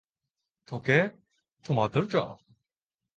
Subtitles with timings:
[0.65, 1.15] 時計、
[1.61, 2.39] 止まってるじゃん